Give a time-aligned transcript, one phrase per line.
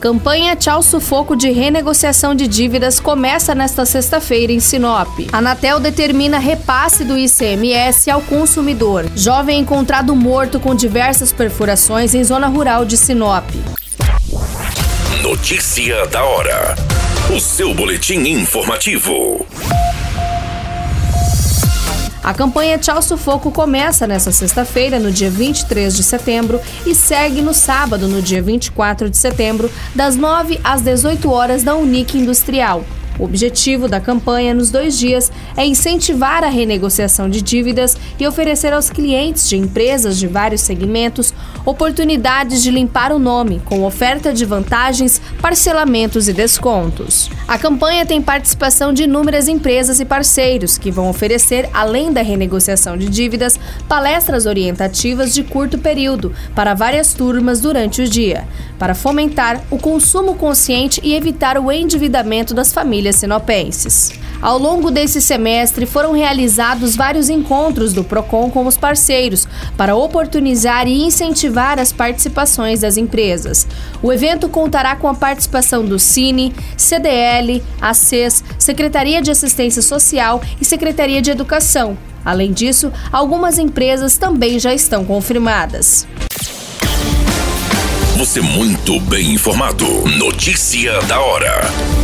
[0.00, 5.08] Campanha Tchau Sufoco de renegociação de dívidas começa nesta sexta-feira em Sinop.
[5.32, 9.06] Anatel determina repasse do ICMS ao consumidor.
[9.16, 13.50] Jovem encontrado morto com diversas perfurações em zona rural de Sinop.
[15.20, 16.76] Notícia da hora.
[17.34, 19.44] O seu boletim informativo.
[22.22, 27.54] A campanha Tchau Sufoco começa nesta sexta-feira, no dia 23 de setembro, e segue no
[27.54, 32.84] sábado, no dia 24 de setembro, das 9 às 18 horas da Unique Industrial.
[33.18, 38.72] O objetivo da campanha nos dois dias é incentivar a renegociação de dívidas e oferecer
[38.72, 44.44] aos clientes de empresas de vários segmentos oportunidades de limpar o nome, com oferta de
[44.44, 47.28] vantagens, parcelamentos e descontos.
[47.48, 52.96] A campanha tem participação de inúmeras empresas e parceiros que vão oferecer, além da renegociação
[52.96, 53.58] de dívidas,
[53.88, 58.46] palestras orientativas de curto período para várias turmas durante o dia,
[58.78, 64.10] para fomentar o consumo consciente e evitar o endividamento das famílias famílias sinopenses.
[64.40, 70.86] Ao longo desse semestre, foram realizados vários encontros do PROCON com os parceiros para oportunizar
[70.86, 73.66] e incentivar as participações das empresas.
[74.02, 80.64] O evento contará com a participação do Cine, CDL, ACES, Secretaria de Assistência Social e
[80.64, 81.98] Secretaria de Educação.
[82.24, 86.06] Além disso, algumas empresas também já estão confirmadas.
[88.16, 89.86] Você muito bem informado.
[90.18, 91.97] Notícia da hora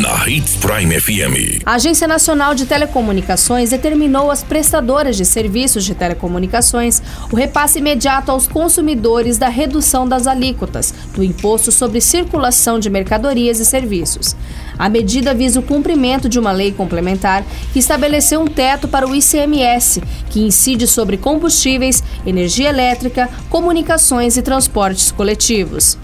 [0.00, 1.62] na Hits Prime FM.
[1.66, 8.30] A Agência Nacional de Telecomunicações determinou às prestadoras de serviços de telecomunicações o repasse imediato
[8.30, 14.34] aos consumidores da redução das alíquotas do Imposto sobre Circulação de Mercadorias e Serviços.
[14.78, 19.14] A medida visa o cumprimento de uma lei complementar que estabeleceu um teto para o
[19.14, 25.98] ICMS, que incide sobre combustíveis, energia elétrica, comunicações e transportes coletivos.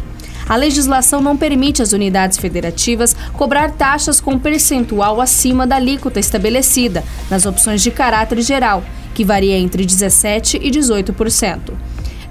[0.49, 7.03] A legislação não permite às unidades federativas cobrar taxas com percentual acima da alíquota estabelecida
[7.29, 11.73] nas opções de caráter geral, que varia entre 17% e 18%.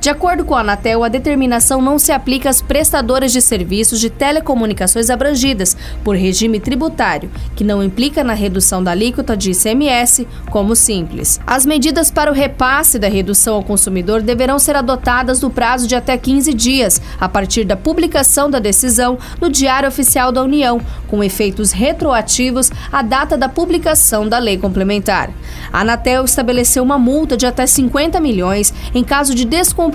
[0.06, 4.08] De acordo com a Anatel, a determinação não se aplica às prestadoras de serviços de
[4.08, 10.76] telecomunicações abrangidas por regime tributário, que não implica na redução da alíquota de ICMS, como
[10.76, 11.40] simples.
[11.48, 15.96] As medidas para o repasse da redução ao consumidor deverão ser adotadas no prazo de
[15.96, 21.24] até 15 dias, a partir da publicação da decisão no Diário Oficial da União, com
[21.24, 25.32] efeitos retroativos à data da publicação da lei complementar.
[25.74, 29.95] A Anatel estabeleceu uma multa de até 50 milhões em caso de descumprimento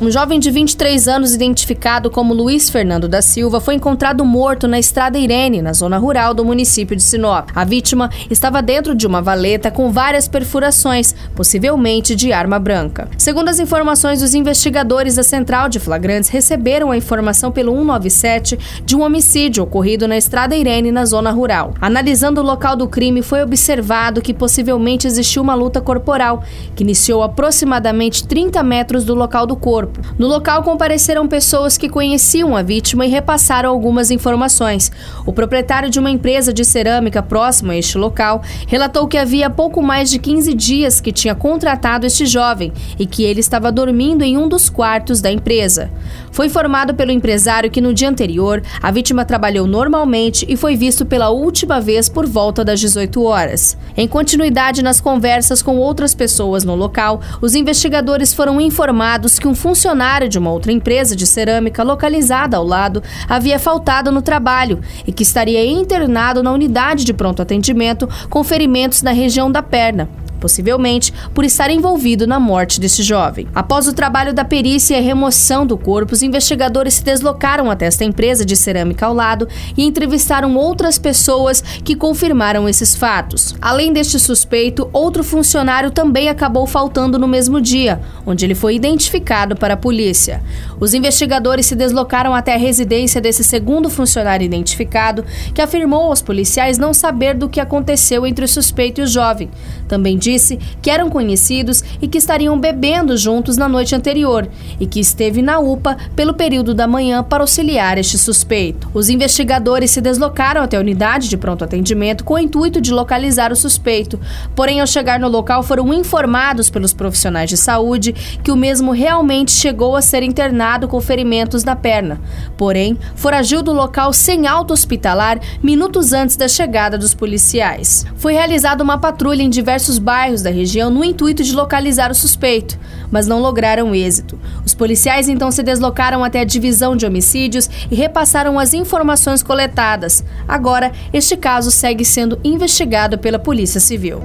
[0.00, 4.78] Um jovem de 23 anos, identificado como Luiz Fernando da Silva, foi encontrado morto na
[4.78, 7.50] Estrada Irene, na zona rural do município de Sinop.
[7.52, 13.08] A vítima estava dentro de uma valeta com várias perfurações, possivelmente de arma branca.
[13.18, 18.94] Segundo as informações dos investigadores da Central de Flagrantes, receberam a informação pelo 197 de
[18.94, 21.74] um homicídio ocorrido na Estrada Irene, na zona rural.
[21.80, 26.44] Analisando o local do crime, foi observado que possivelmente existiu uma luta corporal,
[26.76, 30.14] que iniciou aproximadamente 30 metros do local do corpo corpo.
[30.18, 34.90] No local compareceram pessoas que conheciam a vítima e repassaram algumas informações.
[35.26, 39.82] O proprietário de uma empresa de cerâmica próxima a este local relatou que havia pouco
[39.82, 44.36] mais de 15 dias que tinha contratado este jovem e que ele estava dormindo em
[44.36, 45.90] um dos quartos da empresa.
[46.30, 51.04] Foi informado pelo empresário que no dia anterior a vítima trabalhou normalmente e foi visto
[51.04, 53.76] pela última vez por volta das 18 horas.
[53.96, 59.54] Em continuidade nas conversas com outras pessoas no local, os investigadores foram informados que um
[59.54, 64.80] funcionário funcionário de uma outra empresa de cerâmica localizada ao lado havia faltado no trabalho
[65.06, 70.08] e que estaria internado na unidade de pronto atendimento com ferimentos na região da perna
[70.38, 73.46] possivelmente por estar envolvido na morte deste jovem.
[73.54, 77.86] Após o trabalho da perícia e a remoção do corpo, os investigadores se deslocaram até
[77.86, 83.54] esta empresa de cerâmica ao lado e entrevistaram outras pessoas que confirmaram esses fatos.
[83.60, 89.56] Além deste suspeito, outro funcionário também acabou faltando no mesmo dia, onde ele foi identificado
[89.56, 90.42] para a polícia.
[90.80, 95.24] Os investigadores se deslocaram até a residência desse segundo funcionário identificado,
[95.54, 99.50] que afirmou aos policiais não saber do que aconteceu entre o suspeito e o jovem.
[99.86, 104.46] Também disse que eram conhecidos e que estariam bebendo juntos na noite anterior
[104.78, 108.90] e que esteve na UPA pelo período da manhã para auxiliar este suspeito.
[108.92, 113.52] Os investigadores se deslocaram até a unidade de pronto atendimento com o intuito de localizar
[113.52, 114.20] o suspeito,
[114.54, 119.52] porém, ao chegar no local, foram informados pelos profissionais de saúde que o mesmo realmente
[119.52, 122.20] chegou a ser internado com ferimentos na perna.
[122.56, 128.04] Porém, foragiu do local sem alta hospitalar minutos antes da chegada dos policiais.
[128.16, 132.14] Foi realizada uma patrulha em diversos bairros bairros da região no intuito de localizar o
[132.14, 132.76] suspeito,
[133.08, 134.36] mas não lograram êxito.
[134.66, 140.24] Os policiais então se deslocaram até a divisão de homicídios e repassaram as informações coletadas.
[140.48, 144.24] Agora, este caso segue sendo investigado pela Polícia Civil.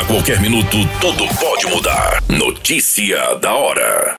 [0.00, 2.22] A qualquer minuto, tudo pode mudar.
[2.28, 4.14] Notícia da hora.